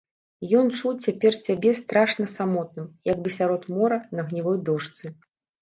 Ён 0.59 0.71
чуў 0.77 0.93
цяпер 1.07 1.33
сябе 1.45 1.73
страшна 1.81 2.25
самотным, 2.37 2.89
як 3.13 3.21
бы 3.23 3.29
сярод 3.39 3.71
мора 3.77 4.03
на 4.19 4.29
гнілой 4.31 4.57
дошцы. 4.73 5.17